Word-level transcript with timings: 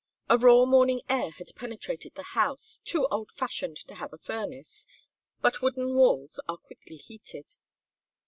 The 0.29 0.39
raw 0.39 0.65
morning 0.65 1.03
air 1.09 1.29
had 1.29 1.53
penetrated 1.55 2.15
the 2.15 2.23
house, 2.33 2.81
too 2.83 3.05
old 3.11 3.29
fashioned 3.33 3.77
to 3.87 3.93
have 3.93 4.11
a 4.11 4.17
furnace, 4.17 4.87
but 5.41 5.61
wooden 5.61 5.93
walls 5.93 6.39
are 6.49 6.57
quickly 6.57 6.95
heated. 6.97 7.55